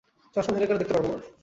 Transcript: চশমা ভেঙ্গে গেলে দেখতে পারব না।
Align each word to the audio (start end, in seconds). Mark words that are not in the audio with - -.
চশমা 0.35 0.51
ভেঙ্গে 0.53 0.67
গেলে 0.67 0.79
দেখতে 0.79 0.93
পারব 0.93 1.07
না। 1.11 1.17